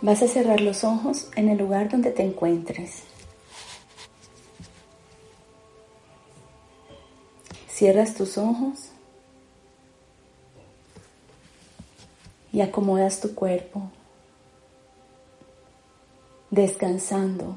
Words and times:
Vas 0.00 0.22
a 0.22 0.28
cerrar 0.28 0.60
los 0.60 0.84
ojos 0.84 1.28
en 1.34 1.48
el 1.48 1.58
lugar 1.58 1.90
donde 1.90 2.12
te 2.12 2.22
encuentres. 2.22 3.02
Cierras 7.68 8.14
tus 8.14 8.38
ojos 8.38 8.90
y 12.52 12.60
acomodas 12.60 13.20
tu 13.20 13.34
cuerpo, 13.34 13.90
descansando, 16.50 17.56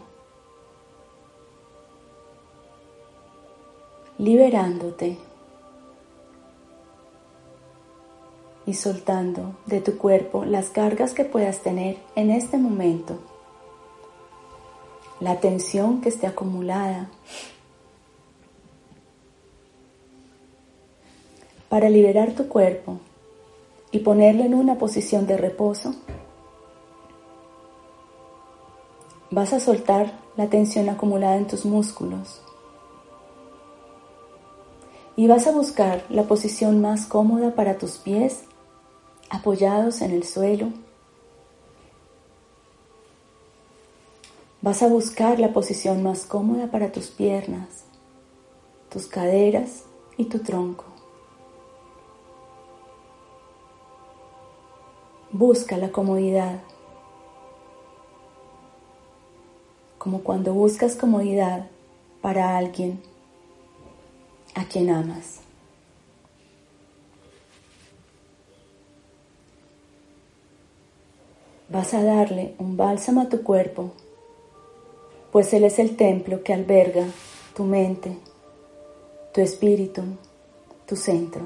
liberándote. 4.18 5.18
Y 8.72 8.74
soltando 8.74 9.58
de 9.66 9.82
tu 9.82 9.98
cuerpo 9.98 10.46
las 10.46 10.70
cargas 10.70 11.14
que 11.14 11.26
puedas 11.26 11.60
tener 11.60 11.98
en 12.16 12.32
este 12.32 12.58
momento, 12.58 13.20
la 15.20 15.42
tensión 15.42 16.00
que 16.00 16.08
esté 16.08 16.26
acumulada. 16.26 17.10
Para 21.68 21.90
liberar 21.90 22.32
tu 22.32 22.48
cuerpo 22.48 23.00
y 23.92 24.00
ponerlo 24.00 24.46
en 24.46 24.54
una 24.54 24.78
posición 24.78 25.28
de 25.28 25.36
reposo, 25.36 25.94
vas 29.32 29.52
a 29.52 29.60
soltar 29.60 30.14
la 30.38 30.48
tensión 30.48 30.88
acumulada 30.88 31.36
en 31.36 31.48
tus 31.48 31.66
músculos 31.66 32.40
y 35.18 35.28
vas 35.28 35.46
a 35.46 35.52
buscar 35.52 36.06
la 36.08 36.24
posición 36.24 36.80
más 36.80 37.06
cómoda 37.06 37.54
para 37.54 37.78
tus 37.78 37.98
pies 37.98 38.46
apoyados 39.32 40.02
en 40.02 40.12
el 40.12 40.24
suelo. 40.26 40.68
Vas 44.62 44.84
a 44.84 44.88
buscar 44.88 45.40
la 45.40 45.54
posición 45.54 46.04
más 46.04 46.26
cómoda 46.26 46.70
para 46.70 46.92
tus 46.92 47.08
piernas, 47.08 47.86
tus 48.90 49.08
caderas 49.08 49.86
y 50.18 50.26
tu 50.26 50.40
tronco. 50.40 50.84
Busca 55.32 55.78
la 55.78 55.92
comodidad, 55.92 56.62
como 59.98 60.24
cuando 60.24 60.54
buscas 60.54 60.96
comodidad 60.96 61.70
para 62.22 62.58
alguien 62.58 63.02
a 64.56 64.66
quien 64.66 64.90
amas. 64.90 65.40
Vas 71.72 71.94
a 71.94 72.04
darle 72.04 72.54
un 72.60 72.76
bálsamo 72.76 73.22
a 73.22 73.30
tu 73.30 73.44
cuerpo, 73.44 73.92
pues 75.32 75.54
Él 75.54 75.64
es 75.64 75.80
el 75.80 75.96
templo 75.96 76.44
que 76.44 76.54
alberga 76.54 77.06
tu 77.56 77.64
mente, 77.64 78.18
tu 79.34 79.40
espíritu, 79.40 80.04
tu 80.86 80.98
centro. 80.98 81.44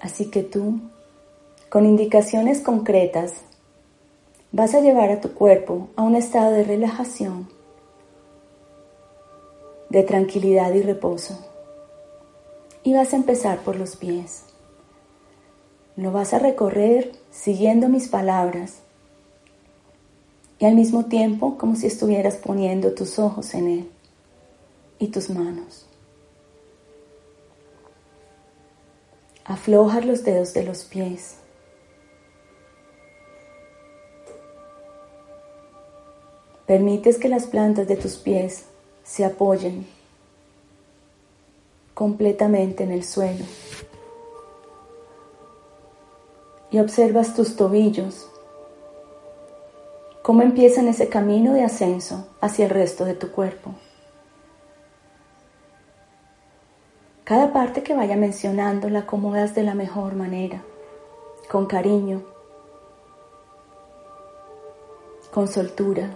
Así 0.00 0.28
que 0.28 0.42
tú, 0.42 0.80
con 1.68 1.86
indicaciones 1.86 2.60
concretas, 2.60 3.34
vas 4.50 4.74
a 4.74 4.80
llevar 4.80 5.10
a 5.10 5.20
tu 5.20 5.34
cuerpo 5.34 5.88
a 5.94 6.02
un 6.02 6.16
estado 6.16 6.50
de 6.50 6.64
relajación, 6.64 7.48
de 9.88 10.02
tranquilidad 10.02 10.74
y 10.74 10.82
reposo. 10.82 11.38
Y 12.82 12.92
vas 12.92 13.12
a 13.12 13.16
empezar 13.16 13.60
por 13.60 13.76
los 13.76 13.94
pies. 13.94 14.55
Lo 15.96 16.12
vas 16.12 16.34
a 16.34 16.38
recorrer 16.38 17.12
siguiendo 17.30 17.88
mis 17.88 18.08
palabras 18.08 18.80
y 20.58 20.66
al 20.66 20.74
mismo 20.74 21.06
tiempo 21.06 21.56
como 21.56 21.74
si 21.74 21.86
estuvieras 21.86 22.36
poniendo 22.36 22.92
tus 22.92 23.18
ojos 23.18 23.54
en 23.54 23.68
él 23.68 23.90
y 24.98 25.08
tus 25.08 25.30
manos. 25.30 25.86
Aflojas 29.44 30.04
los 30.04 30.22
dedos 30.22 30.52
de 30.52 30.64
los 30.64 30.84
pies. 30.84 31.36
Permites 36.66 37.16
que 37.16 37.28
las 37.28 37.46
plantas 37.46 37.88
de 37.88 37.96
tus 37.96 38.16
pies 38.16 38.64
se 39.02 39.24
apoyen 39.24 39.86
completamente 41.94 42.84
en 42.84 42.90
el 42.90 43.04
suelo 43.04 43.44
y 46.76 46.78
observas 46.78 47.32
tus 47.32 47.56
tobillos, 47.56 48.28
cómo 50.22 50.42
empiezan 50.42 50.88
ese 50.88 51.08
camino 51.08 51.54
de 51.54 51.64
ascenso 51.64 52.28
hacia 52.42 52.66
el 52.66 52.70
resto 52.70 53.06
de 53.06 53.14
tu 53.14 53.32
cuerpo. 53.32 53.74
Cada 57.24 57.54
parte 57.54 57.82
que 57.82 57.94
vaya 57.94 58.14
mencionando 58.14 58.90
la 58.90 58.98
acomodas 59.00 59.54
de 59.54 59.62
la 59.62 59.72
mejor 59.74 60.16
manera, 60.16 60.62
con 61.50 61.64
cariño, 61.64 62.22
con 65.32 65.48
soltura, 65.48 66.10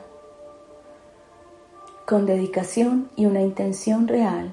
con 2.06 2.27
dedicación 2.27 3.10
y 3.16 3.25
una 3.25 3.41
intención 3.41 4.06
real 4.09 4.53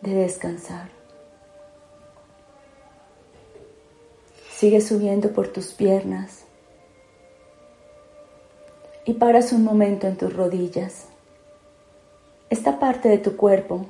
de 0.00 0.14
descansar. 0.14 1.01
Sigue 4.62 4.80
subiendo 4.80 5.32
por 5.32 5.48
tus 5.48 5.72
piernas 5.72 6.44
y 9.04 9.14
paras 9.14 9.52
un 9.52 9.64
momento 9.64 10.06
en 10.06 10.16
tus 10.16 10.32
rodillas. 10.32 11.08
Esta 12.48 12.78
parte 12.78 13.08
de 13.08 13.18
tu 13.18 13.36
cuerpo 13.36 13.86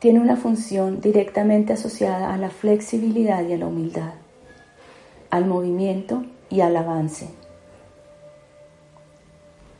tiene 0.00 0.18
una 0.18 0.34
función 0.34 1.00
directamente 1.00 1.74
asociada 1.74 2.34
a 2.34 2.38
la 2.38 2.50
flexibilidad 2.50 3.46
y 3.46 3.52
a 3.52 3.56
la 3.56 3.68
humildad, 3.68 4.14
al 5.30 5.46
movimiento 5.46 6.24
y 6.50 6.60
al 6.60 6.76
avance. 6.76 7.28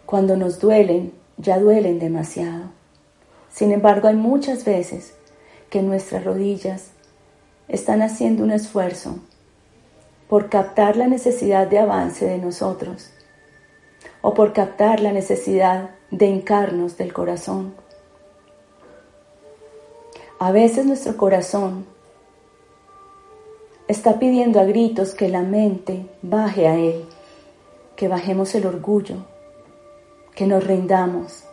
Cuando 0.07 0.37
nos 0.37 0.61
duelen, 0.61 1.13
ya 1.39 1.59
duelen 1.59 1.99
demasiado. 1.99 2.67
Sin 3.51 3.73
embargo, 3.73 4.07
hay 4.07 4.15
muchas 4.15 4.65
veces 4.65 5.17
que 5.71 5.83
nuestras 5.83 6.23
rodillas 6.23 6.93
están 7.67 8.01
haciendo 8.01 8.45
un 8.45 8.53
esfuerzo 8.53 9.19
por 10.33 10.49
captar 10.49 10.97
la 10.97 11.09
necesidad 11.09 11.67
de 11.67 11.79
avance 11.79 12.25
de 12.25 12.39
nosotros 12.39 13.11
o 14.23 14.33
por 14.33 14.55
captar 14.55 15.01
la 15.01 15.13
necesidad 15.13 15.91
de 16.11 16.25
hincarnos 16.25 16.97
del 16.97 17.13
corazón. 17.13 17.75
A 20.39 20.51
veces 20.51 20.87
nuestro 20.87 21.19
corazón 21.19 21.85
está 23.89 24.19
pidiendo 24.19 24.59
a 24.59 24.65
gritos 24.65 25.15
que 25.15 25.29
la 25.29 25.43
mente 25.43 26.07
baje 26.23 26.67
a 26.67 26.79
Él, 26.79 27.05
que 27.95 28.09
bajemos 28.09 28.55
el 28.55 28.65
orgullo, 28.65 29.27
que 30.35 30.47
nos 30.47 30.67
rindamos. 30.67 31.45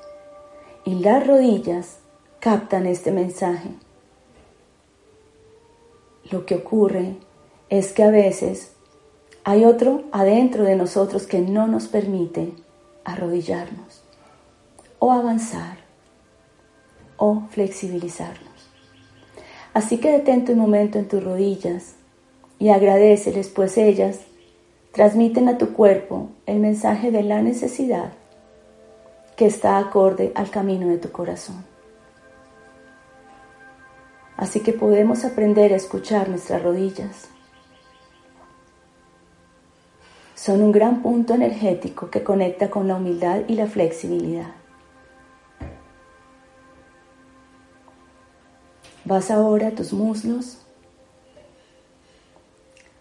Y 0.86 1.00
las 1.00 1.28
rodillas 1.28 1.98
captan 2.40 2.86
este 2.86 3.12
mensaje. 3.12 3.72
Lo 6.32 6.46
que 6.46 6.56
ocurre 6.56 7.18
es 7.70 7.92
que 7.92 8.04
a 8.04 8.10
veces 8.10 8.74
hay 9.44 9.66
otro 9.66 10.04
adentro 10.12 10.64
de 10.64 10.76
nosotros 10.76 11.28
que 11.28 11.40
no 11.40 11.68
nos 11.68 11.88
permite 11.88 12.54
arrodillarnos 13.04 14.04
o 15.00 15.12
avanzar 15.12 15.78
o 17.18 17.44
flexibilizarnos. 17.50 18.50
Así 19.74 20.00
que 20.00 20.12
detente 20.12 20.54
un 20.54 20.60
momento 20.60 21.00
en 21.00 21.08
tus 21.08 21.24
rodillas 21.24 21.96
y 22.58 22.70
agradeceles, 22.70 23.50
pues 23.50 23.78
ellas 23.78 24.20
transmiten 24.92 25.48
a 25.48 25.58
tu 25.58 25.74
cuerpo 25.74 26.30
el 26.46 26.60
mensaje 26.60 27.12
de 27.12 27.24
la 27.24 27.42
necesidad 27.42 28.14
que 29.36 29.46
está 29.46 29.78
acorde 29.78 30.32
al 30.36 30.50
camino 30.50 30.88
de 30.88 30.98
tu 30.98 31.12
corazón. 31.12 31.64
Así 34.36 34.62
que 34.62 34.74
podemos 34.74 35.24
aprender 35.24 35.72
a 35.72 35.78
escuchar 35.78 36.30
nuestras 36.30 36.64
rodillas 36.64 37.30
son 40.42 40.62
un 40.62 40.72
gran 40.72 41.02
punto 41.02 41.34
energético 41.34 42.10
que 42.10 42.24
conecta 42.24 42.70
con 42.70 42.88
la 42.88 42.96
humildad 42.96 43.42
y 43.50 43.56
la 43.56 43.68
flexibilidad. 43.68 44.52
Vas 49.04 49.32
ahora 49.32 49.68
a 49.68 49.72
tus 49.72 49.92
muslos. 49.92 50.66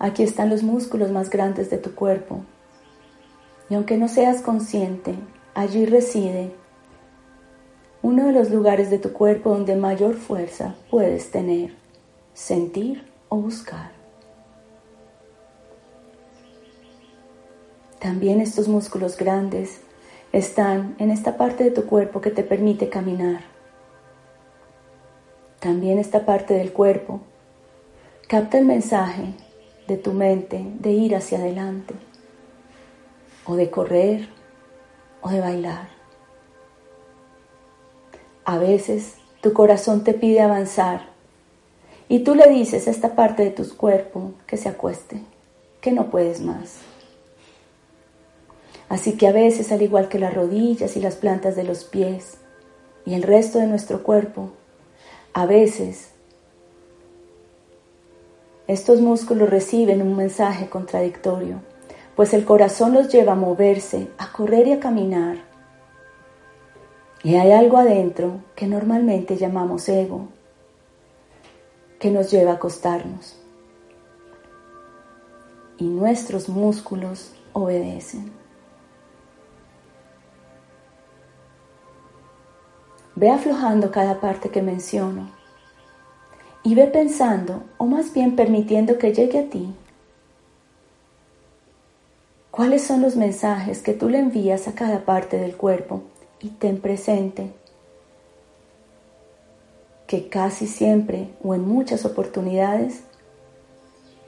Aquí 0.01 0.25
están 0.25 0.51
los 0.51 0.65
músculos 0.65 1.13
más 1.13 1.31
grandes 1.31 1.71
de 1.71 1.79
tu 1.79 1.95
cuerpo. 1.95 2.41
Y 3.71 3.77
aunque 3.77 3.97
no 3.99 4.09
seas 4.09 4.43
consciente, 4.43 5.15
allí 5.55 5.87
reside 5.87 6.51
uno 8.03 8.27
de 8.27 8.33
los 8.33 8.51
lugares 8.51 8.91
de 8.91 8.99
tu 8.99 9.13
cuerpo 9.13 9.51
donde 9.51 9.77
mayor 9.77 10.17
fuerza 10.17 10.75
puedes 10.91 11.31
tener, 11.31 11.73
sentir 12.35 13.07
o 13.29 13.37
buscar. 13.37 13.98
También 17.99 18.41
estos 18.41 18.69
músculos 18.69 19.17
grandes 19.17 19.81
están 20.33 20.95
en 20.99 21.11
esta 21.11 21.37
parte 21.37 21.65
de 21.65 21.71
tu 21.71 21.87
cuerpo 21.87 22.21
que 22.21 22.31
te 22.31 22.45
permite 22.45 22.89
caminar. 22.89 23.41
También 25.59 25.99
esta 25.99 26.25
parte 26.25 26.55
del 26.55 26.73
cuerpo 26.73 27.21
capta 28.29 28.59
el 28.59 28.67
mensaje 28.67 29.35
de 29.89 29.97
tu 29.97 30.13
mente 30.13 30.65
de 30.79 30.91
ir 30.91 31.17
hacia 31.17 31.39
adelante, 31.39 31.95
o 33.45 33.57
de 33.57 33.71
correr, 33.71 34.29
o 35.23 35.31
de 35.31 35.41
bailar. 35.41 35.89
A 38.45 38.59
veces 38.59 39.17
tu 39.41 39.53
corazón 39.53 40.05
te 40.05 40.15
pide 40.15 40.41
avanzar 40.41 41.09
y 42.09 42.21
tú 42.21 42.35
le 42.35 42.49
dices 42.49 42.87
a 42.87 42.91
esta 42.91 43.17
parte 43.17 43.45
de 43.45 43.51
tu 43.51 43.77
cuerpo 43.77 44.33
que 44.47 44.57
se 44.57 44.69
acueste, 44.69 45.21
que 45.81 45.91
no 45.91 46.11
puedes 46.11 46.41
más. 46.41 46.88
Así 48.89 49.17
que 49.17 49.27
a 49.27 49.33
veces, 49.33 49.71
al 49.71 49.83
igual 49.83 50.09
que 50.09 50.19
las 50.19 50.35
rodillas 50.35 50.97
y 50.97 51.01
las 51.01 51.17
plantas 51.17 51.57
de 51.57 51.65
los 51.65 51.85
pies 51.85 52.39
y 53.05 53.15
el 53.15 53.23
resto 53.23 53.59
de 53.59 53.67
nuestro 53.67 54.03
cuerpo, 54.03 54.51
a 55.35 55.45
veces 55.47 56.11
estos 58.67 59.01
músculos 59.01 59.49
reciben 59.49 60.03
un 60.03 60.17
mensaje 60.17 60.69
contradictorio, 60.69 61.61
pues 62.17 62.35
el 62.35 62.45
corazón 62.45 62.95
los 62.95 63.09
lleva 63.09 63.33
a 63.33 63.37
moverse, 63.37 64.09
a 64.19 64.33
correr 64.33 64.69
y 64.69 64.73
a 64.73 64.81
caminar. 64.81 65.39
Y 67.23 67.37
hay 67.37 67.53
algo 67.53 67.79
adentro 67.79 68.43
que 68.55 68.67
normalmente 68.67 69.37
llamamos 69.37 69.89
ego, 69.89 70.29
que 71.99 72.11
nos 72.11 72.31
lleva 72.31 72.53
a 72.53 72.55
acostarnos. 72.55 73.39
Y 75.79 75.85
nuestros 75.85 76.49
músculos 76.49 77.33
obedecen. 77.53 78.38
Ve 83.21 83.31
aflojando 83.31 83.91
cada 83.91 84.21
parte 84.21 84.49
que 84.49 84.63
menciono 84.63 85.29
y 86.63 86.77
ve 86.77 86.87
pensando, 86.87 87.65
o 87.77 87.85
más 87.85 88.13
bien 88.13 88.37
permitiendo 88.37 88.97
que 88.97 89.13
llegue 89.13 89.41
a 89.41 89.51
ti, 89.51 89.75
cuáles 92.53 92.85
son 92.85 93.03
los 93.03 93.17
mensajes 93.17 93.81
que 93.81 93.93
tú 93.93 94.09
le 94.09 94.21
envías 94.21 94.69
a 94.69 94.77
cada 94.77 95.05
parte 95.05 95.37
del 95.37 95.57
cuerpo 95.57 96.03
y 96.39 96.51
ten 96.51 96.81
presente 96.81 97.51
que 100.07 100.29
casi 100.29 100.69
siempre 100.69 101.35
o 101.43 101.57
en 101.57 101.67
muchas 101.67 102.05
oportunidades 102.05 103.03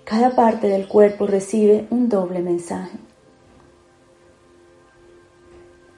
cada 0.04 0.34
parte 0.34 0.66
del 0.66 0.88
cuerpo 0.88 1.28
recibe 1.28 1.86
un 1.90 2.08
doble 2.08 2.40
mensaje. 2.40 2.98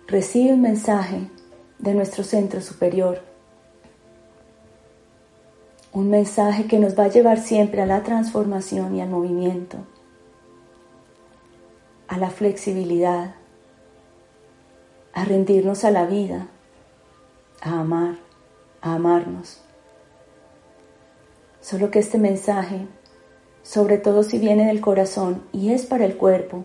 Recibe 0.06 0.52
un 0.52 0.60
mensaje 0.60 1.30
de 1.82 1.94
nuestro 1.94 2.24
centro 2.24 2.62
superior. 2.62 3.20
Un 5.92 6.08
mensaje 6.08 6.66
que 6.66 6.78
nos 6.78 6.98
va 6.98 7.04
a 7.04 7.08
llevar 7.08 7.38
siempre 7.38 7.82
a 7.82 7.86
la 7.86 8.02
transformación 8.02 8.96
y 8.96 9.02
al 9.02 9.10
movimiento, 9.10 9.76
a 12.08 12.16
la 12.16 12.30
flexibilidad, 12.30 13.34
a 15.12 15.24
rendirnos 15.24 15.84
a 15.84 15.90
la 15.90 16.06
vida, 16.06 16.46
a 17.60 17.80
amar, 17.80 18.16
a 18.80 18.94
amarnos. 18.94 19.60
Solo 21.60 21.90
que 21.90 21.98
este 21.98 22.16
mensaje, 22.16 22.86
sobre 23.62 23.98
todo 23.98 24.22
si 24.22 24.38
viene 24.38 24.66
del 24.66 24.80
corazón 24.80 25.42
y 25.52 25.72
es 25.72 25.84
para 25.84 26.04
el 26.04 26.16
cuerpo, 26.16 26.64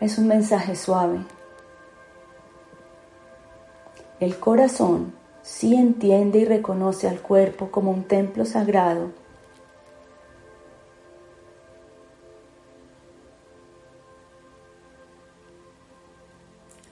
es 0.00 0.18
un 0.18 0.28
mensaje 0.28 0.76
suave, 0.76 1.20
el 4.24 4.38
corazón 4.38 5.12
sí 5.42 5.74
entiende 5.74 6.40
y 6.40 6.44
reconoce 6.44 7.08
al 7.08 7.20
cuerpo 7.20 7.70
como 7.70 7.90
un 7.90 8.04
templo 8.04 8.44
sagrado. 8.44 9.10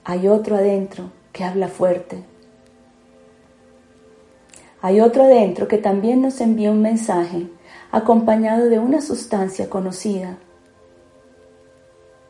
Hay 0.05 0.27
otro 0.27 0.55
adentro 0.55 1.11
que 1.31 1.43
habla 1.43 1.67
fuerte. 1.67 2.23
Hay 4.81 4.99
otro 5.01 5.23
adentro 5.23 5.67
que 5.67 5.77
también 5.77 6.21
nos 6.21 6.41
envía 6.41 6.69
un 6.69 6.81
mensaje 6.81 7.47
acompañado 7.91 8.69
de 8.69 8.79
una 8.79 9.01
sustancia 9.01 9.69
conocida 9.69 10.37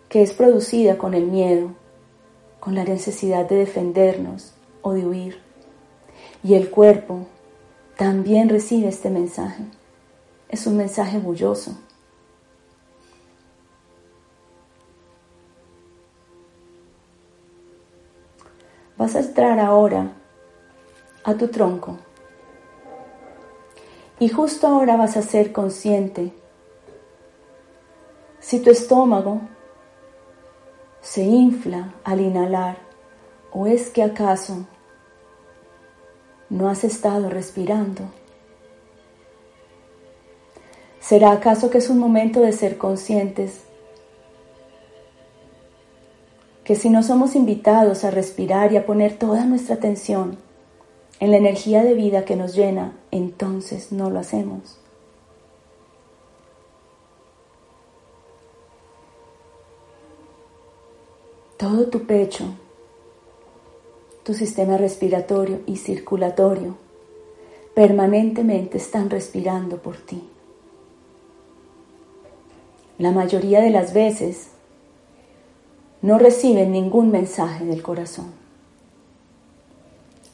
que 0.08 0.22
es 0.22 0.34
producida 0.34 1.00
con 1.00 1.16
el 1.16 1.26
miedo, 1.26 1.72
con 2.60 2.76
la 2.76 2.84
necesidad 2.84 3.50
de 3.50 3.56
defendernos, 3.56 4.54
o 4.84 4.94
de 4.94 5.08
huir. 5.08 5.42
Y 6.44 6.54
el 6.54 6.70
cuerpo 6.70 7.26
también 7.98 8.50
recibe 8.50 8.90
este 8.90 9.10
mensaje. 9.10 9.64
Es 10.50 10.68
un 10.68 10.78
mensaje 10.78 11.18
bulloso. 11.18 11.76
Vas 18.96 19.16
a 19.16 19.22
entrar 19.22 19.60
ahora 19.60 20.14
a 21.24 21.34
tu 21.34 21.48
tronco. 21.48 21.98
Y 24.20 24.30
justo 24.30 24.68
ahora 24.68 24.96
vas 24.96 25.18
a 25.18 25.24
ser 25.24 25.52
consciente 25.52 26.32
si 28.40 28.60
tu 28.60 28.70
estómago 28.70 29.42
se 31.02 31.24
infla 31.24 31.94
al 32.04 32.22
inhalar 32.22 32.78
o 33.52 33.68
es 33.68 33.90
que 33.90 34.04
acaso 34.04 34.66
no 36.54 36.70
has 36.70 36.84
estado 36.84 37.30
respirando? 37.30 38.04
¿Será 41.00 41.32
acaso 41.32 41.70
que 41.70 41.80
es 41.80 41.90
un 41.90 41.98
momento 41.98 42.42
de 42.42 42.52
ser 42.52 42.78
conscientes? 42.78 43.64
Que 46.64 46.76
si 46.76 46.90
no 46.90 47.02
somos 47.02 47.36
invitados 47.36 48.04
a 48.04 48.12
respirar 48.12 48.72
y 48.72 48.78
a 48.78 48.86
poner 48.86 49.18
toda 49.18 49.46
nuestra 49.46 49.76
atención 49.76 50.38
en 51.20 51.32
la 51.32 51.38
energía 51.38 51.84
de 51.84 51.96
vida 51.96 52.24
que 52.24 52.36
nos 52.36 52.56
llena, 52.56 52.94
entonces 53.10 53.92
no 53.92 54.12
lo 54.12 54.20
hacemos. 54.20 54.80
Todo 61.58 61.88
tu 61.88 62.06
pecho 62.06 62.46
tu 64.24 64.34
sistema 64.34 64.78
respiratorio 64.78 65.60
y 65.66 65.78
circulatorio 65.78 66.78
permanentemente 67.76 68.78
están 68.78 69.10
respirando 69.10 69.78
por 69.78 69.98
ti. 69.98 70.24
La 72.98 73.12
mayoría 73.12 73.62
de 73.62 73.72
las 73.72 73.94
veces 73.94 74.50
no 76.02 76.20
reciben 76.20 76.72
ningún 76.72 77.12
mensaje 77.12 77.66
del 77.66 77.82
corazón. 77.82 78.32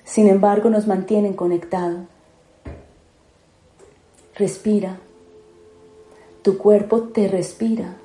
Sin 0.03 0.27
embargo, 0.27 0.69
nos 0.69 0.88
mantienen 0.88 1.34
conectados. 1.34 2.01
Respira. 4.36 5.00
Tu 6.41 6.58
cuerpo 6.58 7.03
te 7.03 7.27
respira. 7.27 7.96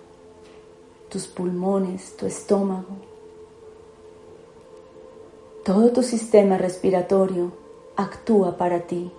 Tus 1.08 1.26
pulmones, 1.26 2.16
tu 2.16 2.26
estómago, 2.26 3.13
todo 5.64 5.92
tu 5.92 6.02
sistema 6.02 6.58
respiratorio 6.58 7.50
actúa 7.96 8.58
para 8.58 8.80
ti. 8.80 9.10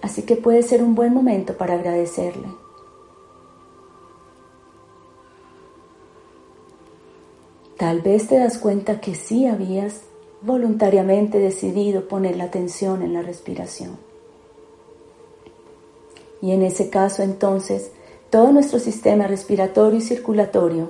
Así 0.00 0.22
que 0.22 0.36
puede 0.36 0.62
ser 0.62 0.82
un 0.82 0.94
buen 0.94 1.12
momento 1.12 1.54
para 1.58 1.74
agradecerle. 1.74 2.48
Tal 7.76 8.00
vez 8.00 8.26
te 8.26 8.38
das 8.38 8.56
cuenta 8.56 9.00
que 9.00 9.14
sí 9.14 9.46
habías 9.46 10.00
voluntariamente 10.40 11.38
decidido 11.38 12.08
poner 12.08 12.36
la 12.36 12.44
atención 12.44 13.02
en 13.02 13.12
la 13.12 13.20
respiración. 13.20 13.98
Y 16.40 16.52
en 16.52 16.62
ese 16.62 16.88
caso 16.88 17.22
entonces 17.22 17.92
todo 18.30 18.50
nuestro 18.50 18.78
sistema 18.78 19.26
respiratorio 19.26 19.98
y 19.98 20.02
circulatorio 20.02 20.88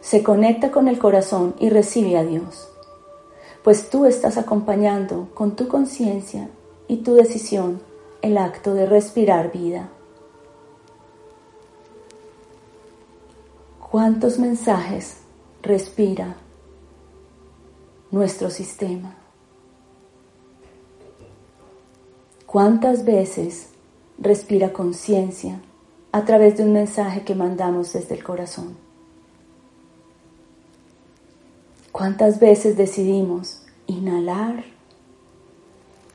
se 0.00 0.22
conecta 0.22 0.70
con 0.70 0.88
el 0.88 0.98
corazón 0.98 1.54
y 1.58 1.68
recibe 1.68 2.16
a 2.16 2.24
Dios 2.24 2.70
pues 3.66 3.90
tú 3.90 4.04
estás 4.04 4.38
acompañando 4.38 5.28
con 5.34 5.56
tu 5.56 5.66
conciencia 5.66 6.48
y 6.86 6.98
tu 6.98 7.14
decisión 7.14 7.80
el 8.22 8.38
acto 8.38 8.74
de 8.74 8.86
respirar 8.86 9.50
vida. 9.50 9.88
¿Cuántos 13.90 14.38
mensajes 14.38 15.16
respira 15.62 16.36
nuestro 18.12 18.50
sistema? 18.50 19.16
¿Cuántas 22.46 23.04
veces 23.04 23.70
respira 24.16 24.72
conciencia 24.72 25.60
a 26.12 26.24
través 26.24 26.56
de 26.56 26.62
un 26.62 26.72
mensaje 26.72 27.24
que 27.24 27.34
mandamos 27.34 27.92
desde 27.94 28.14
el 28.14 28.22
corazón. 28.22 28.85
¿Cuántas 31.96 32.40
veces 32.40 32.76
decidimos 32.76 33.62
inhalar 33.86 34.66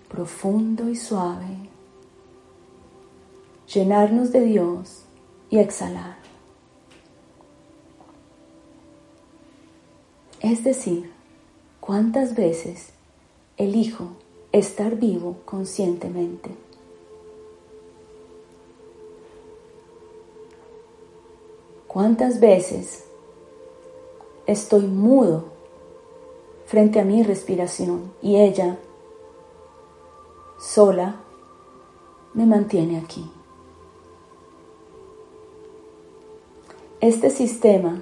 profundo 0.09 0.87
y 0.89 0.95
suave, 0.95 1.57
llenarnos 3.65 4.31
de 4.31 4.41
Dios 4.41 5.05
y 5.49 5.57
exhalar? 5.57 6.17
Es 10.39 10.63
decir, 10.63 11.11
¿cuántas 11.79 12.35
veces 12.35 12.89
elijo 13.57 14.09
estar 14.51 14.97
vivo 14.97 15.37
conscientemente? 15.45 16.51
¿Cuántas 21.87 22.39
veces 22.39 23.03
estoy 24.45 24.85
mudo 24.85 25.59
frente 26.71 27.01
a 27.01 27.03
mi 27.03 27.21
respiración 27.21 28.13
y 28.21 28.37
ella 28.37 28.77
sola 30.57 31.17
me 32.33 32.45
mantiene 32.45 32.97
aquí? 32.97 33.29
Este 37.01 37.29
sistema, 37.29 38.01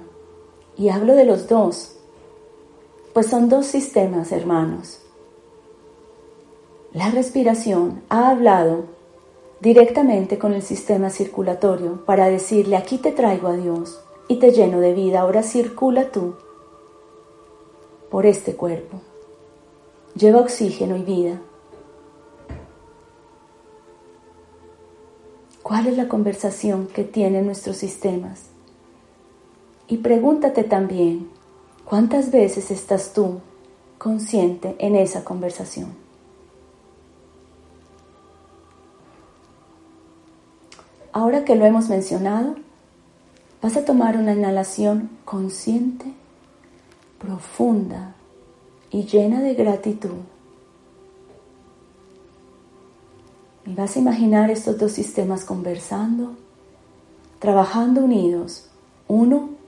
y 0.76 0.90
hablo 0.90 1.16
de 1.16 1.24
los 1.24 1.48
dos, 1.48 1.96
pues 3.12 3.26
son 3.26 3.48
dos 3.48 3.66
sistemas, 3.66 4.30
hermanos. 4.30 5.00
La 6.92 7.10
respiración 7.10 8.04
ha 8.08 8.30
hablado 8.30 8.84
directamente 9.60 10.38
con 10.38 10.52
el 10.52 10.62
sistema 10.62 11.10
circulatorio 11.10 12.04
para 12.04 12.28
decirle, 12.28 12.76
aquí 12.76 12.98
te 12.98 13.10
traigo 13.10 13.48
a 13.48 13.54
Dios 13.54 14.00
y 14.28 14.36
te 14.36 14.52
lleno 14.52 14.78
de 14.78 14.94
vida, 14.94 15.22
ahora 15.22 15.42
circula 15.42 16.12
tú 16.12 16.36
por 18.10 18.26
este 18.26 18.56
cuerpo. 18.56 19.00
Lleva 20.14 20.40
oxígeno 20.40 20.96
y 20.96 21.02
vida. 21.02 21.40
¿Cuál 25.62 25.86
es 25.86 25.96
la 25.96 26.08
conversación 26.08 26.88
que 26.88 27.04
tienen 27.04 27.46
nuestros 27.46 27.76
sistemas? 27.76 28.46
Y 29.86 29.98
pregúntate 29.98 30.64
también, 30.64 31.28
¿Cuántas 31.90 32.30
veces 32.30 32.70
estás 32.70 33.12
tú 33.12 33.40
consciente 33.98 34.76
en 34.78 34.94
esa 34.94 35.24
conversación? 35.24 35.88
Ahora 41.10 41.44
que 41.44 41.56
lo 41.56 41.64
hemos 41.64 41.88
mencionado, 41.88 42.54
vas 43.60 43.76
a 43.76 43.84
tomar 43.84 44.16
una 44.18 44.34
inhalación 44.34 45.10
consciente, 45.24 46.14
profunda 47.20 48.16
y 48.90 49.04
llena 49.04 49.40
de 49.40 49.54
gratitud. 49.54 50.18
Y 53.64 53.74
vas 53.74 53.94
a 53.94 54.00
imaginar 54.00 54.50
estos 54.50 54.76
dos 54.76 54.90
sistemas 54.90 55.44
conversando, 55.44 56.32
trabajando 57.38 58.00
unidos, 58.00 58.68
uno 59.06 59.60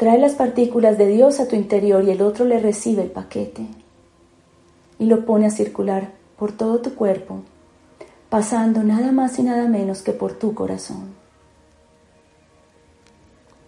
Trae 0.00 0.18
las 0.18 0.32
partículas 0.32 0.96
de 0.96 1.08
Dios 1.08 1.40
a 1.40 1.46
tu 1.46 1.56
interior 1.56 2.02
y 2.04 2.10
el 2.10 2.22
otro 2.22 2.46
le 2.46 2.58
recibe 2.58 3.02
el 3.02 3.10
paquete 3.10 3.66
y 4.98 5.04
lo 5.04 5.26
pone 5.26 5.44
a 5.44 5.50
circular 5.50 6.12
por 6.38 6.52
todo 6.52 6.80
tu 6.80 6.94
cuerpo, 6.94 7.42
pasando 8.30 8.82
nada 8.82 9.12
más 9.12 9.38
y 9.38 9.42
nada 9.42 9.68
menos 9.68 10.00
que 10.00 10.12
por 10.12 10.32
tu 10.32 10.54
corazón, 10.54 11.12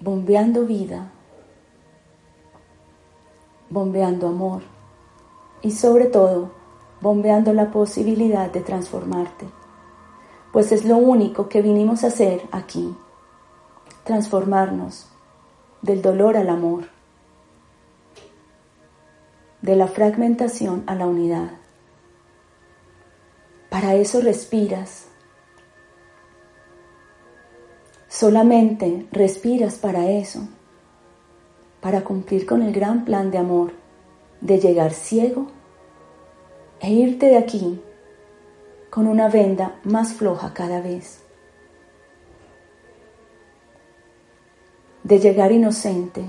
bombeando 0.00 0.64
vida, 0.64 1.12
bombeando 3.72 4.28
amor 4.28 4.62
y 5.62 5.70
sobre 5.70 6.06
todo 6.06 6.50
bombeando 7.00 7.52
la 7.54 7.70
posibilidad 7.70 8.50
de 8.50 8.60
transformarte, 8.60 9.46
pues 10.52 10.72
es 10.72 10.84
lo 10.84 10.98
único 10.98 11.48
que 11.48 11.62
vinimos 11.62 12.04
a 12.04 12.08
hacer 12.08 12.42
aquí, 12.52 12.94
transformarnos 14.04 15.08
del 15.80 16.02
dolor 16.02 16.36
al 16.36 16.50
amor, 16.50 16.84
de 19.62 19.74
la 19.74 19.88
fragmentación 19.88 20.84
a 20.86 20.94
la 20.94 21.06
unidad. 21.06 21.52
Para 23.70 23.94
eso 23.94 24.20
respiras. 24.20 25.06
Solamente 28.08 29.06
respiras 29.10 29.76
para 29.76 30.10
eso, 30.10 30.46
para 31.82 32.02
cumplir 32.02 32.46
con 32.46 32.62
el 32.62 32.72
gran 32.72 33.04
plan 33.04 33.30
de 33.30 33.36
amor, 33.36 33.72
de 34.40 34.58
llegar 34.58 34.92
ciego 34.92 35.48
e 36.80 36.90
irte 36.90 37.26
de 37.26 37.36
aquí 37.36 37.82
con 38.88 39.06
una 39.06 39.28
venda 39.28 39.78
más 39.84 40.14
floja 40.14 40.54
cada 40.54 40.80
vez. 40.80 41.22
de 45.04 45.18
llegar 45.18 45.52
inocente 45.52 46.24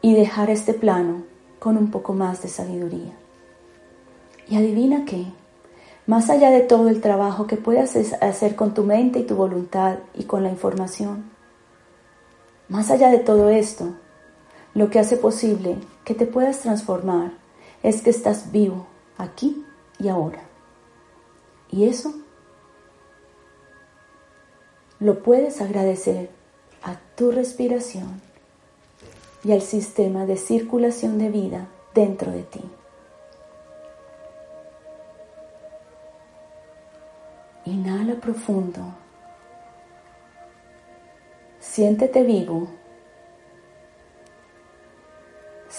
y 0.00 0.14
dejar 0.14 0.50
este 0.50 0.74
plano 0.74 1.24
con 1.58 1.76
un 1.76 1.90
poco 1.90 2.12
más 2.12 2.42
de 2.42 2.48
sabiduría. 2.48 3.12
Y 4.48 4.56
adivina 4.56 5.04
qué, 5.04 5.26
más 6.06 6.28
allá 6.28 6.50
de 6.50 6.60
todo 6.60 6.88
el 6.88 7.00
trabajo 7.00 7.46
que 7.46 7.56
puedas 7.56 7.96
hacer 8.20 8.56
con 8.56 8.74
tu 8.74 8.84
mente 8.84 9.20
y 9.20 9.24
tu 9.24 9.36
voluntad 9.36 9.98
y 10.14 10.24
con 10.24 10.42
la 10.42 10.50
información, 10.50 11.30
más 12.68 12.90
allá 12.90 13.10
de 13.10 13.18
todo 13.18 13.48
esto, 13.50 13.94
lo 14.74 14.90
que 14.90 14.98
hace 14.98 15.16
posible 15.16 15.76
que 16.04 16.14
te 16.14 16.26
puedas 16.26 16.60
transformar 16.60 17.32
es 17.82 18.02
que 18.02 18.10
estás 18.10 18.52
vivo 18.52 18.86
aquí 19.18 19.64
y 19.98 20.08
ahora. 20.08 20.42
Y 21.70 21.84
eso 21.84 22.14
lo 24.98 25.22
puedes 25.22 25.60
agradecer 25.60 26.30
a 26.82 26.96
tu 27.16 27.32
respiración 27.32 28.20
y 29.44 29.52
al 29.52 29.62
sistema 29.62 30.26
de 30.26 30.36
circulación 30.36 31.18
de 31.18 31.28
vida 31.28 31.68
dentro 31.94 32.30
de 32.30 32.42
ti. 32.44 32.60
Inhala 37.64 38.14
profundo. 38.20 38.80
Siéntete 41.60 42.22
vivo. 42.22 42.68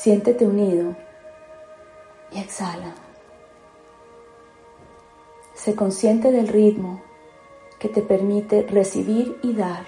Siéntete 0.03 0.45
unido 0.45 0.97
y 2.29 2.39
exhala. 2.39 2.93
Sé 5.53 5.75
consciente 5.75 6.29
del 6.29 6.49
ritmo 6.49 7.01
que 7.79 7.87
te 7.87 8.01
permite 8.01 8.63
recibir 8.63 9.39
y 9.41 9.53
dar 9.53 9.85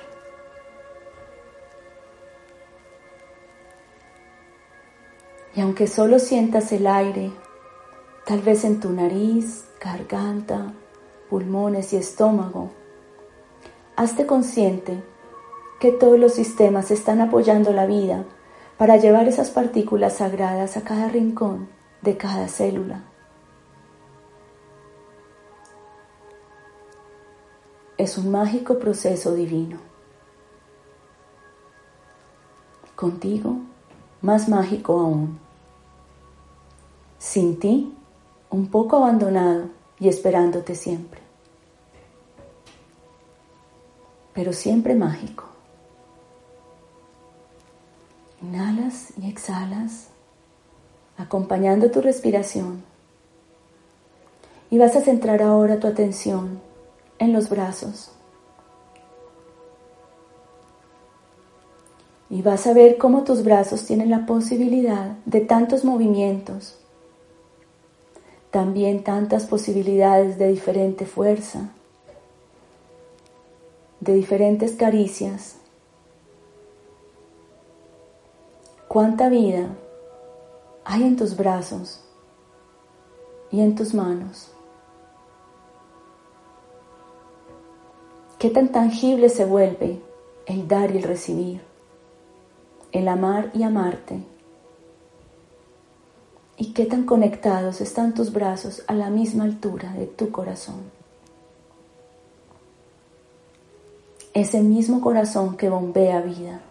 Y 5.53 5.59
aunque 5.59 5.85
solo 5.87 6.19
sientas 6.19 6.71
el 6.71 6.87
aire, 6.87 7.33
tal 8.25 8.39
vez 8.39 8.63
en 8.63 8.79
tu 8.79 8.91
nariz, 8.91 9.65
garganta, 9.81 10.71
pulmones 11.29 11.91
y 11.91 11.97
estómago, 11.97 12.71
hazte 13.97 14.25
consciente 14.25 15.03
que 15.81 15.91
todos 15.91 16.17
los 16.17 16.33
sistemas 16.33 16.89
están 16.89 17.19
apoyando 17.19 17.73
la 17.73 17.85
vida 17.85 18.23
para 18.77 18.97
llevar 18.97 19.27
esas 19.27 19.49
partículas 19.51 20.17
sagradas 20.17 20.77
a 20.77 20.83
cada 20.83 21.07
rincón 21.07 21.69
de 22.01 22.17
cada 22.17 22.47
célula. 22.47 23.03
Es 27.97 28.17
un 28.17 28.31
mágico 28.31 28.77
proceso 28.77 29.33
divino. 29.33 29.77
Contigo, 32.95 33.57
más 34.21 34.49
mágico 34.49 34.99
aún 34.99 35.45
sin 37.25 37.59
ti, 37.59 37.91
un 38.51 38.67
poco 38.67 38.97
abandonado 38.97 39.69
y 39.99 40.09
esperándote 40.09 40.75
siempre. 40.75 41.21
Pero 44.33 44.53
siempre 44.53 44.93
mágico. 44.93 45.54
Inhalas 48.45 49.13
y 49.21 49.29
exhalas, 49.29 50.09
acompañando 51.17 51.91
tu 51.91 52.01
respiración. 52.01 52.83
Y 54.69 54.77
vas 54.77 54.95
a 54.95 55.01
centrar 55.01 55.41
ahora 55.41 55.79
tu 55.79 55.87
atención 55.87 56.59
en 57.19 57.33
los 57.33 57.49
brazos. 57.49 58.11
Y 62.29 62.41
vas 62.41 62.67
a 62.67 62.73
ver 62.73 62.97
cómo 62.97 63.23
tus 63.23 63.43
brazos 63.43 63.85
tienen 63.85 64.09
la 64.09 64.25
posibilidad 64.25 65.17
de 65.25 65.41
tantos 65.41 65.85
movimientos 65.85 66.79
también 68.55 69.03
tantas 69.03 69.47
posibilidades 69.47 70.37
de 70.37 70.47
diferente 70.47 71.05
fuerza, 71.05 71.71
de 73.99 74.13
diferentes 74.13 74.77
caricias. 74.77 75.57
Cuánta 78.95 79.27
vida 79.27 79.67
hay 80.85 81.03
en 81.03 81.17
tus 81.17 81.35
brazos 81.35 81.99
y 83.51 83.59
en 83.59 83.75
tus 83.75 83.93
manos. 83.93 84.53
Qué 88.39 88.49
tan 88.49 88.71
tangible 88.71 89.27
se 89.27 89.43
vuelve 89.43 90.01
el 90.45 90.69
dar 90.69 90.91
y 90.91 90.99
el 90.99 91.03
recibir, 91.03 91.61
el 92.93 93.09
amar 93.09 93.51
y 93.53 93.63
amarte. 93.63 94.23
Y 96.55 96.71
qué 96.71 96.85
tan 96.85 97.05
conectados 97.05 97.81
están 97.81 98.13
tus 98.13 98.31
brazos 98.31 98.85
a 98.87 98.93
la 98.93 99.09
misma 99.09 99.43
altura 99.43 99.91
de 99.91 100.05
tu 100.05 100.31
corazón. 100.31 100.89
Ese 104.33 104.61
mismo 104.61 105.01
corazón 105.01 105.57
que 105.57 105.67
bombea 105.67 106.21
vida 106.21 106.61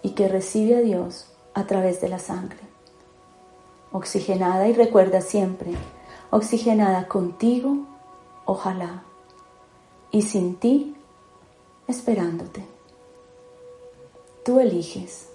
y 0.00 0.10
que 0.10 0.28
recibe 0.28 0.76
a 0.76 0.80
Dios 0.82 1.26
a 1.60 1.66
través 1.66 2.00
de 2.00 2.08
la 2.08 2.18
sangre. 2.18 2.58
Oxigenada 3.92 4.68
y 4.68 4.72
recuerda 4.72 5.20
siempre, 5.20 5.72
oxigenada 6.30 7.06
contigo, 7.08 7.86
ojalá, 8.44 9.02
y 10.10 10.22
sin 10.22 10.56
ti, 10.56 10.96
esperándote. 11.86 12.64
Tú 14.44 14.58
eliges. 14.58 15.28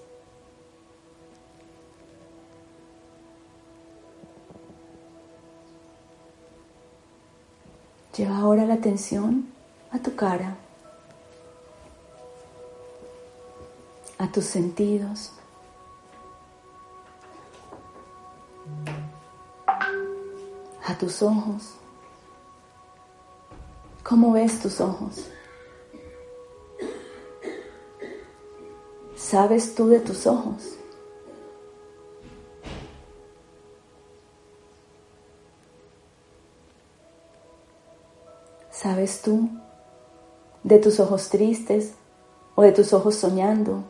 Lleva 8.17 8.37
ahora 8.37 8.65
la 8.65 8.75
atención 8.75 9.49
a 9.91 9.99
tu 9.99 10.15
cara. 10.15 10.57
a 14.17 14.31
tus 14.31 14.45
sentidos. 14.45 15.31
Tus 20.97 21.21
ojos. 21.21 21.75
¿Cómo 24.03 24.33
ves 24.33 24.59
tus 24.61 24.79
ojos? 24.81 25.29
¿Sabes 29.15 29.73
tú 29.75 29.87
de 29.87 29.99
tus 29.99 30.27
ojos? 30.27 30.75
¿Sabes 38.69 39.21
tú 39.21 39.49
de 40.63 40.77
tus 40.79 40.99
ojos 40.99 41.29
tristes 41.29 41.93
o 42.55 42.61
de 42.61 42.71
tus 42.71 42.93
ojos 42.93 43.15
soñando? 43.15 43.83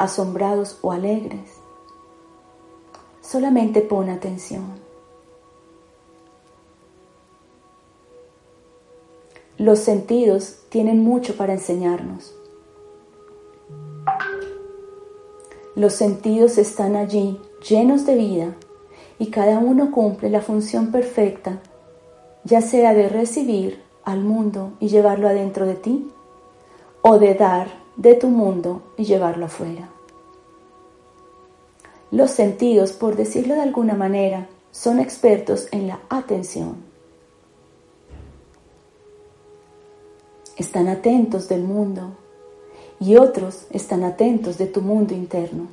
asombrados 0.00 0.78
o 0.80 0.92
alegres. 0.92 1.60
Solamente 3.20 3.82
pon 3.82 4.08
atención. 4.08 4.89
Los 9.60 9.80
sentidos 9.80 10.56
tienen 10.70 11.04
mucho 11.04 11.36
para 11.36 11.52
enseñarnos. 11.52 12.34
Los 15.74 15.92
sentidos 15.92 16.56
están 16.56 16.96
allí 16.96 17.38
llenos 17.68 18.06
de 18.06 18.14
vida 18.14 18.54
y 19.18 19.26
cada 19.26 19.58
uno 19.58 19.92
cumple 19.92 20.30
la 20.30 20.40
función 20.40 20.90
perfecta, 20.90 21.60
ya 22.42 22.62
sea 22.62 22.94
de 22.94 23.10
recibir 23.10 23.82
al 24.02 24.20
mundo 24.20 24.72
y 24.80 24.88
llevarlo 24.88 25.28
adentro 25.28 25.66
de 25.66 25.74
ti 25.74 26.10
o 27.02 27.18
de 27.18 27.34
dar 27.34 27.68
de 27.96 28.14
tu 28.14 28.28
mundo 28.28 28.94
y 28.96 29.04
llevarlo 29.04 29.44
afuera. 29.44 29.90
Los 32.10 32.30
sentidos, 32.30 32.92
por 32.92 33.14
decirlo 33.14 33.56
de 33.56 33.60
alguna 33.60 33.92
manera, 33.92 34.48
son 34.70 35.00
expertos 35.00 35.68
en 35.70 35.86
la 35.86 36.00
atención. 36.08 36.89
Están 40.60 40.88
atentos 40.88 41.48
del 41.48 41.62
mundo 41.62 42.18
y 43.00 43.16
otros 43.16 43.66
están 43.70 44.04
atentos 44.04 44.58
de 44.58 44.66
tu 44.66 44.82
mundo 44.82 45.14
interno. 45.14 45.68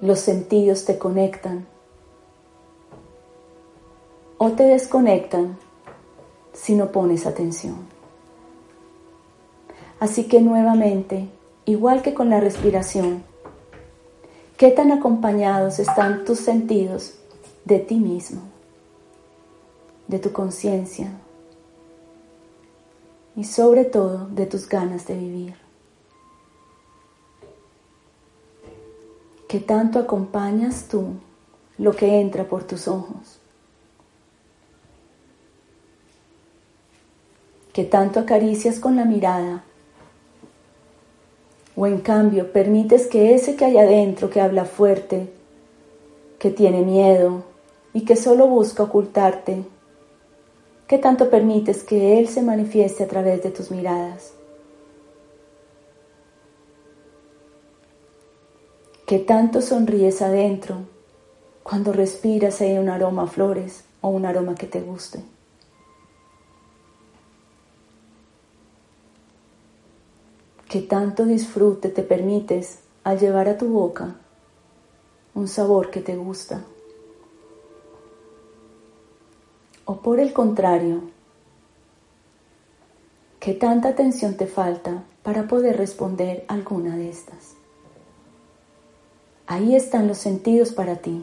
Los 0.00 0.20
sentidos 0.20 0.84
te 0.84 0.98
conectan 0.98 1.66
o 4.38 4.52
te 4.52 4.62
desconectan 4.62 5.58
si 6.52 6.76
no 6.76 6.92
pones 6.92 7.26
atención. 7.26 7.78
Así 9.98 10.28
que 10.28 10.40
nuevamente, 10.40 11.26
igual 11.64 12.02
que 12.02 12.14
con 12.14 12.30
la 12.30 12.38
respiración, 12.38 13.24
¿qué 14.56 14.70
tan 14.70 14.92
acompañados 14.92 15.80
están 15.80 16.24
tus 16.24 16.38
sentidos 16.38 17.14
de 17.64 17.80
ti 17.80 17.96
mismo, 17.96 18.51
de 20.08 20.18
tu 20.18 20.32
conciencia 20.32 21.10
y 23.36 23.44
sobre 23.44 23.84
todo 23.84 24.26
de 24.26 24.46
tus 24.46 24.68
ganas 24.68 25.06
de 25.06 25.16
vivir? 25.16 25.54
¿Qué 29.48 29.60
tanto 29.60 29.98
acompañas 29.98 30.88
tú 30.88 31.14
lo 31.76 31.92
que 31.92 32.20
entra 32.20 32.44
por 32.44 32.64
tus 32.64 32.88
ojos? 32.88 33.38
¿Qué 37.72 37.84
tanto 37.84 38.20
acaricias 38.20 38.80
con 38.80 38.96
la 38.96 39.04
mirada 39.04 39.64
o 41.76 41.86
en 41.86 42.00
cambio 42.00 42.52
permites 42.52 43.06
que 43.06 43.34
ese 43.34 43.56
que 43.56 43.64
hay 43.64 43.78
adentro, 43.78 44.30
que 44.30 44.40
habla 44.40 44.64
fuerte, 44.64 45.32
que 46.38 46.50
tiene 46.50 46.82
miedo 46.82 47.44
y 47.94 48.04
que 48.04 48.16
solo 48.16 48.46
busca 48.46 48.82
ocultarte, 48.82 49.64
¿qué 50.92 50.98
tanto 50.98 51.30
permites 51.30 51.84
que 51.84 52.18
Él 52.18 52.28
se 52.28 52.42
manifieste 52.42 53.02
a 53.02 53.08
través 53.08 53.42
de 53.42 53.50
tus 53.50 53.70
miradas? 53.70 54.34
¿Qué 59.06 59.18
tanto 59.18 59.62
sonríes 59.62 60.20
adentro 60.20 60.80
cuando 61.62 61.94
respiras 61.94 62.60
ahí 62.60 62.76
un 62.76 62.90
aroma 62.90 63.22
a 63.22 63.26
flores 63.26 63.84
o 64.02 64.10
un 64.10 64.26
aroma 64.26 64.54
que 64.54 64.66
te 64.66 64.82
guste? 64.82 65.24
que 70.68 70.82
tanto 70.82 71.24
disfrute 71.24 71.88
te 71.88 72.02
permites 72.02 72.80
al 73.02 73.18
llevar 73.18 73.48
a 73.48 73.56
tu 73.56 73.68
boca 73.68 74.16
un 75.34 75.48
sabor 75.48 75.90
que 75.90 76.02
te 76.02 76.16
gusta. 76.16 76.62
O 79.92 79.96
por 79.96 80.20
el 80.20 80.32
contrario, 80.32 81.02
¿qué 83.40 83.52
tanta 83.52 83.90
atención 83.90 84.38
te 84.38 84.46
falta 84.46 85.04
para 85.22 85.46
poder 85.46 85.76
responder 85.76 86.46
alguna 86.48 86.96
de 86.96 87.10
estas? 87.10 87.56
Ahí 89.46 89.76
están 89.76 90.08
los 90.08 90.16
sentidos 90.16 90.72
para 90.72 90.96
ti, 90.96 91.22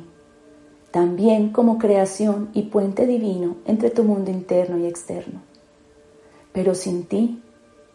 también 0.92 1.52
como 1.52 1.80
creación 1.80 2.52
y 2.54 2.64
puente 2.64 3.08
divino 3.08 3.56
entre 3.66 3.90
tu 3.90 4.04
mundo 4.04 4.30
interno 4.30 4.78
y 4.78 4.86
externo. 4.86 5.42
Pero 6.54 6.76
sin 6.76 7.06
ti 7.06 7.42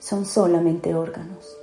son 0.00 0.26
solamente 0.26 0.96
órganos. 0.96 1.56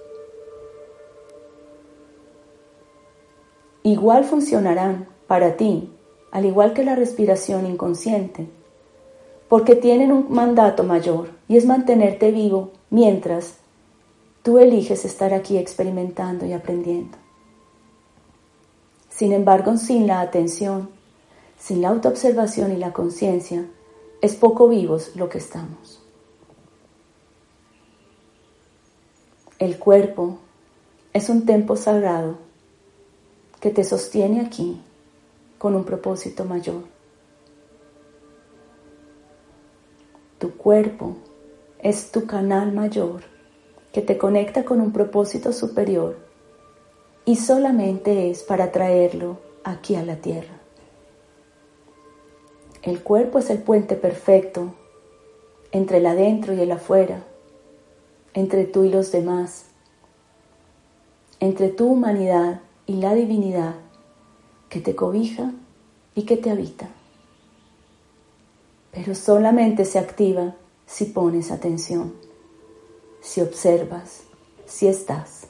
Igual 3.84 4.24
funcionarán 4.24 5.10
para 5.28 5.58
ti, 5.58 5.92
al 6.32 6.46
igual 6.46 6.72
que 6.72 6.86
la 6.86 6.96
respiración 6.96 7.66
inconsciente, 7.66 8.48
porque 9.52 9.76
tienen 9.76 10.14
un 10.14 10.28
mandato 10.30 10.86
mayor 10.86 11.32
y 11.50 11.58
es 11.58 11.66
mantenerte 11.66 12.32
vivo 12.32 12.72
mientras 12.90 13.56
tú 14.44 14.60
eliges 14.60 15.04
estar 15.04 15.34
aquí 15.34 15.58
experimentando 15.58 16.46
y 16.46 16.54
aprendiendo. 16.54 17.18
Sin 19.10 19.34
embargo, 19.34 19.76
sin 19.76 20.08
la 20.08 20.22
atención, 20.22 20.90
sin 21.60 21.82
la 21.82 21.90
autoobservación 21.90 22.72
y 22.72 22.78
la 22.78 22.94
conciencia, 22.94 23.66
es 24.22 24.36
poco 24.36 24.70
vivos 24.70 25.18
lo 25.18 25.28
que 25.28 25.40
estamos. 25.40 26.02
El 29.60 29.78
cuerpo 29.80 30.38
es 31.12 31.28
un 31.28 31.46
templo 31.46 31.76
sagrado 31.76 32.38
que 33.60 33.70
te 33.70 33.84
sostiene 33.84 34.40
aquí 34.40 34.82
con 35.58 35.76
un 35.76 35.84
propósito 35.84 36.46
mayor. 36.46 36.91
Tu 40.42 40.58
cuerpo 40.58 41.18
es 41.78 42.10
tu 42.10 42.26
canal 42.26 42.72
mayor 42.72 43.22
que 43.94 44.02
te 44.02 44.18
conecta 44.18 44.66
con 44.66 44.82
un 44.82 44.92
propósito 44.92 45.54
superior 45.54 46.18
y 47.26 47.36
solamente 47.36 48.32
es 48.32 48.42
para 48.42 48.72
traerlo 48.72 49.38
aquí 49.64 49.94
a 49.94 50.04
la 50.04 50.16
tierra. 50.16 50.56
El 52.82 53.04
cuerpo 53.04 53.38
es 53.38 53.52
el 53.52 53.60
puente 53.60 53.96
perfecto 53.96 54.74
entre 55.72 56.00
el 56.00 56.08
adentro 56.08 56.56
y 56.56 56.62
el 56.62 56.72
afuera, 56.72 57.24
entre 58.34 58.66
tú 58.66 58.84
y 58.84 58.90
los 58.90 59.12
demás, 59.12 59.66
entre 61.40 61.70
tu 61.70 61.86
humanidad 61.86 62.62
y 62.88 62.96
la 62.96 63.14
divinidad 63.14 63.76
que 64.70 64.82
te 64.82 64.96
cobija 64.96 65.52
y 66.16 66.24
que 66.24 66.36
te 66.36 66.50
habita. 66.50 66.90
Pero 68.92 69.16
solamente 69.16 69.86
se 69.86 70.00
activa 70.00 70.56
si 70.86 71.06
pones 71.06 71.52
atención, 71.52 72.14
si 73.22 73.42
observas, 73.42 74.24
si 74.66 74.88
estás. 74.88 75.48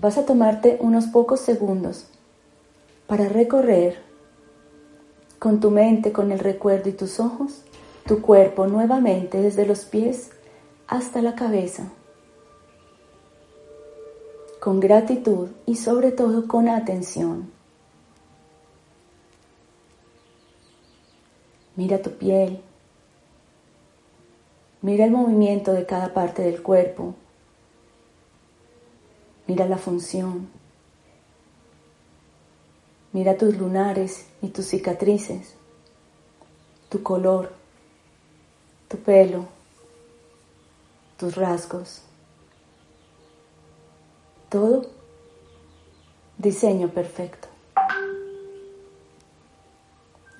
Vas 0.00 0.16
a 0.16 0.24
tomarte 0.24 0.78
unos 0.80 1.06
pocos 1.06 1.40
segundos 1.40 2.06
para 3.08 3.28
recorrer 3.28 4.00
con 5.40 5.58
tu 5.58 5.72
mente, 5.72 6.12
con 6.12 6.30
el 6.30 6.38
recuerdo 6.38 6.88
y 6.88 6.92
tus 6.92 7.18
ojos, 7.18 7.64
tu 8.06 8.22
cuerpo 8.22 8.66
nuevamente 8.66 9.40
desde 9.40 9.66
los 9.66 9.84
pies 9.84 10.30
hasta 10.86 11.20
la 11.20 11.34
cabeza, 11.34 11.90
con 14.60 14.80
gratitud 14.80 15.50
y 15.66 15.76
sobre 15.76 16.12
todo 16.12 16.46
con 16.48 16.68
atención. 16.68 17.50
Mira 21.76 22.02
tu 22.02 22.10
piel, 22.10 22.60
mira 24.82 25.04
el 25.04 25.12
movimiento 25.12 25.72
de 25.72 25.86
cada 25.86 26.12
parte 26.12 26.42
del 26.42 26.62
cuerpo, 26.62 27.14
mira 29.46 29.66
la 29.66 29.78
función. 29.78 30.48
Mira 33.10 33.38
tus 33.38 33.56
lunares 33.56 34.26
y 34.42 34.48
tus 34.48 34.66
cicatrices, 34.66 35.54
tu 36.90 37.02
color, 37.02 37.50
tu 38.86 38.98
pelo, 38.98 39.46
tus 41.16 41.34
rasgos. 41.34 42.02
Todo 44.48 44.86
diseño 46.38 46.88
perfecto. 46.88 47.48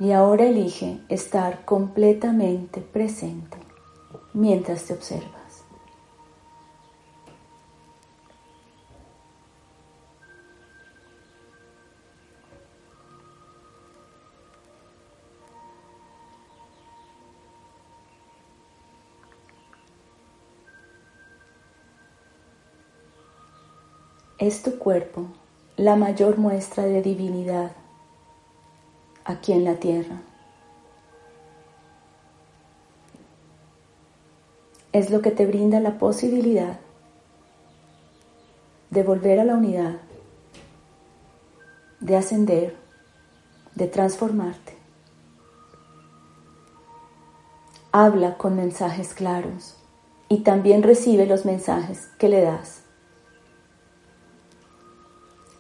Y 0.00 0.12
ahora 0.12 0.46
elige 0.46 1.00
estar 1.08 1.64
completamente 1.64 2.80
presente 2.80 3.58
mientras 4.32 4.84
te 4.84 4.94
observa. 4.94 5.38
Es 24.38 24.62
tu 24.62 24.79
cuerpo 24.79 25.27
la 25.77 25.96
mayor 25.96 26.38
muestra 26.38 26.85
de 26.85 27.03
divinidad 27.03 27.72
aquí 29.24 29.53
en 29.53 29.64
la 29.64 29.74
tierra. 29.74 30.22
Es 34.92 35.11
lo 35.11 35.22
que 35.22 35.33
te 35.33 35.44
brinda 35.44 35.81
la 35.81 35.98
posibilidad 35.98 36.79
de 38.90 39.03
volver 39.03 39.40
a 39.40 39.44
la 39.44 39.57
unidad, 39.57 39.96
de 41.98 42.16
ascender, 42.16 42.77
de 43.74 43.88
transformarte. 43.88 44.77
Habla 47.90 48.37
con 48.37 48.55
mensajes 48.55 49.14
claros 49.14 49.74
y 50.29 50.44
también 50.44 50.85
recibe 50.85 51.27
los 51.27 51.44
mensajes 51.44 52.07
que 52.20 52.29
le 52.29 52.42
das. 52.42 52.88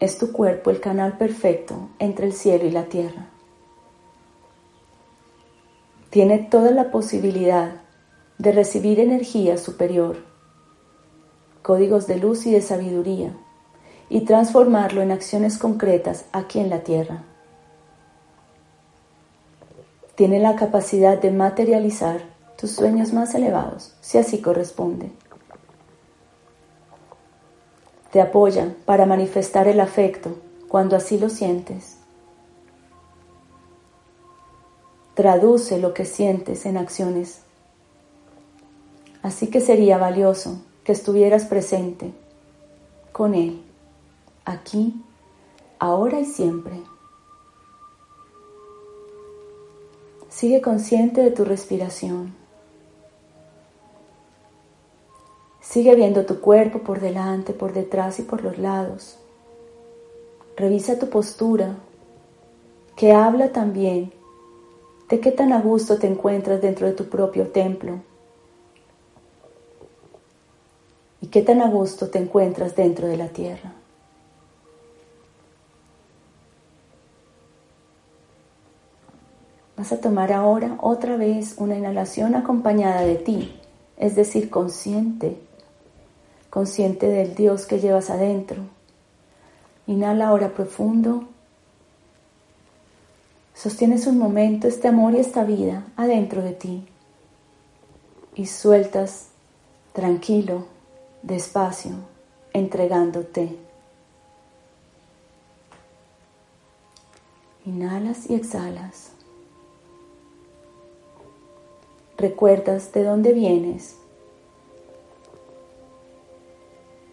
Es 0.00 0.16
tu 0.16 0.30
cuerpo 0.30 0.70
el 0.70 0.80
canal 0.80 1.18
perfecto 1.18 1.88
entre 1.98 2.26
el 2.26 2.32
cielo 2.32 2.66
y 2.66 2.70
la 2.70 2.84
tierra. 2.84 3.26
Tiene 6.10 6.38
toda 6.38 6.70
la 6.70 6.92
posibilidad 6.92 7.82
de 8.38 8.52
recibir 8.52 9.00
energía 9.00 9.58
superior, 9.58 10.18
códigos 11.62 12.06
de 12.06 12.16
luz 12.16 12.46
y 12.46 12.52
de 12.52 12.60
sabiduría, 12.60 13.36
y 14.08 14.20
transformarlo 14.20 15.02
en 15.02 15.10
acciones 15.10 15.58
concretas 15.58 16.26
aquí 16.32 16.60
en 16.60 16.70
la 16.70 16.84
tierra. 16.84 17.24
Tiene 20.14 20.38
la 20.38 20.54
capacidad 20.54 21.20
de 21.20 21.32
materializar 21.32 22.22
tus 22.56 22.70
sueños 22.70 23.12
más 23.12 23.34
elevados, 23.34 23.96
si 24.00 24.18
así 24.18 24.40
corresponde 24.40 25.10
te 28.12 28.20
apoya 28.20 28.74
para 28.84 29.06
manifestar 29.06 29.68
el 29.68 29.80
afecto 29.80 30.36
cuando 30.68 30.96
así 30.96 31.18
lo 31.18 31.28
sientes. 31.28 31.96
Traduce 35.14 35.78
lo 35.78 35.94
que 35.94 36.04
sientes 36.04 36.64
en 36.64 36.76
acciones. 36.76 37.40
Así 39.22 39.48
que 39.48 39.60
sería 39.60 39.98
valioso 39.98 40.62
que 40.84 40.92
estuvieras 40.92 41.44
presente 41.44 42.12
con 43.12 43.34
Él, 43.34 43.60
aquí, 44.44 45.02
ahora 45.78 46.20
y 46.20 46.24
siempre. 46.24 46.80
Sigue 50.28 50.60
consciente 50.60 51.20
de 51.20 51.32
tu 51.32 51.44
respiración. 51.44 52.34
Sigue 55.68 55.94
viendo 55.94 56.24
tu 56.24 56.40
cuerpo 56.40 56.78
por 56.78 56.98
delante, 56.98 57.52
por 57.52 57.74
detrás 57.74 58.18
y 58.20 58.22
por 58.22 58.42
los 58.42 58.56
lados. 58.56 59.18
Revisa 60.56 60.98
tu 60.98 61.10
postura, 61.10 61.76
que 62.96 63.12
habla 63.12 63.52
también 63.52 64.10
de 65.10 65.20
qué 65.20 65.30
tan 65.30 65.52
a 65.52 65.60
gusto 65.60 65.98
te 65.98 66.06
encuentras 66.06 66.62
dentro 66.62 66.86
de 66.86 66.94
tu 66.94 67.10
propio 67.10 67.48
templo 67.48 68.00
y 71.20 71.26
qué 71.26 71.42
tan 71.42 71.60
a 71.60 71.68
gusto 71.68 72.08
te 72.08 72.18
encuentras 72.18 72.74
dentro 72.74 73.06
de 73.06 73.18
la 73.18 73.28
tierra. 73.28 73.74
Vas 79.76 79.92
a 79.92 80.00
tomar 80.00 80.32
ahora 80.32 80.78
otra 80.80 81.18
vez 81.18 81.56
una 81.58 81.76
inhalación 81.76 82.36
acompañada 82.36 83.02
de 83.02 83.16
ti, 83.16 83.60
es 83.98 84.16
decir, 84.16 84.48
consciente 84.48 85.46
consciente 86.50 87.06
del 87.08 87.34
Dios 87.34 87.66
que 87.66 87.80
llevas 87.80 88.10
adentro. 88.10 88.62
Inhala 89.86 90.28
ahora 90.28 90.50
profundo. 90.50 91.24
Sostienes 93.54 94.06
un 94.06 94.18
momento 94.18 94.68
este 94.68 94.88
amor 94.88 95.14
y 95.14 95.18
esta 95.18 95.44
vida 95.44 95.86
adentro 95.96 96.42
de 96.42 96.52
ti. 96.52 96.86
Y 98.34 98.46
sueltas 98.46 99.28
tranquilo, 99.92 100.66
despacio, 101.22 101.92
entregándote. 102.52 103.56
Inhalas 107.66 108.30
y 108.30 108.34
exhalas. 108.34 109.10
Recuerdas 112.16 112.92
de 112.92 113.04
dónde 113.04 113.32
vienes 113.32 113.96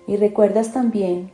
Y 0.08 0.18
recuerdas 0.18 0.74
también 0.74 1.32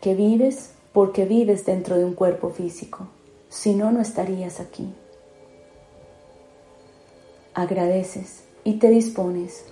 que 0.00 0.14
vives 0.14 0.74
porque 0.92 1.24
vives 1.24 1.64
dentro 1.64 1.96
de 1.96 2.04
un 2.04 2.14
cuerpo 2.14 2.50
físico. 2.50 3.08
Si 3.48 3.74
no, 3.74 3.92
no 3.92 4.00
estarías 4.00 4.60
aquí. 4.60 4.92
Agradeces 7.54 8.44
y 8.64 8.74
te 8.74 8.88
dispones 8.88 9.66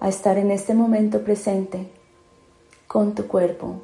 a 0.00 0.08
estar 0.08 0.38
en 0.38 0.50
este 0.50 0.74
momento 0.74 1.22
presente 1.22 1.88
con 2.86 3.14
tu 3.14 3.26
cuerpo 3.26 3.82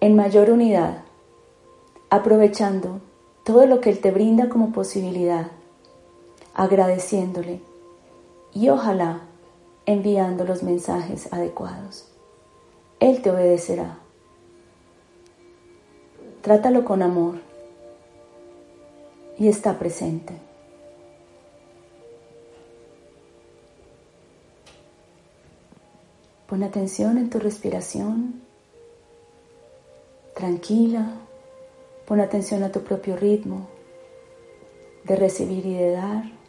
en 0.00 0.16
mayor 0.16 0.50
unidad, 0.50 1.02
aprovechando 2.08 3.00
todo 3.44 3.66
lo 3.66 3.80
que 3.80 3.90
Él 3.90 4.00
te 4.00 4.10
brinda 4.10 4.48
como 4.48 4.72
posibilidad, 4.72 5.50
agradeciéndole 6.54 7.60
y 8.52 8.70
ojalá 8.70 9.29
enviando 9.92 10.44
los 10.44 10.62
mensajes 10.62 11.32
adecuados. 11.32 12.06
Él 12.98 13.22
te 13.22 13.30
obedecerá. 13.30 13.98
Trátalo 16.42 16.84
con 16.84 17.02
amor 17.02 17.36
y 19.38 19.48
está 19.48 19.78
presente. 19.78 20.34
Pon 26.46 26.62
atención 26.62 27.18
en 27.18 27.30
tu 27.30 27.38
respiración, 27.38 28.42
tranquila, 30.34 31.20
Pon 32.10 32.18
atención 32.18 32.64
a 32.64 32.72
tu 32.72 32.80
propio 32.82 33.14
ritmo 33.14 33.68
de 35.04 35.14
recibir 35.14 35.64
y 35.64 35.74
de 35.74 35.92
dar. 35.92 36.39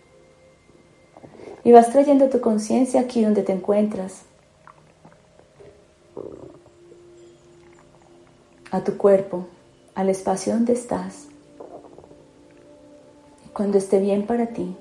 Y 1.63 1.71
vas 1.71 1.91
trayendo 1.91 2.29
tu 2.29 2.41
conciencia 2.41 3.01
aquí 3.01 3.23
donde 3.23 3.43
te 3.43 3.51
encuentras, 3.51 4.23
a 8.71 8.83
tu 8.83 8.97
cuerpo, 8.97 9.45
al 9.95 10.09
espacio 10.09 10.53
donde 10.53 10.73
estás. 10.73 11.27
Y 13.45 13.49
cuando 13.49 13.77
esté 13.77 13.99
bien 13.99 14.25
para 14.25 14.47
ti, 14.47 14.75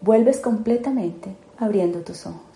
vuelves 0.00 0.38
completamente 0.40 1.34
abriendo 1.58 2.00
tus 2.00 2.26
ojos. 2.26 2.49